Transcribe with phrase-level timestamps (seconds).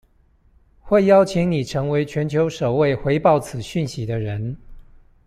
[0.79, 4.57] 會邀請你成為全球首位回報此訊息的人